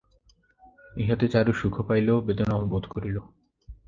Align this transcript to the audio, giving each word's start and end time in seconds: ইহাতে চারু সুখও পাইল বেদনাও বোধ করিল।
ইহাতে 0.93 1.25
চারু 1.27 1.51
সুখও 1.53 1.81
পাইল 1.87 2.09
বেদনাও 2.27 2.61
বোধ 2.71 2.83
করিল। 2.93 3.17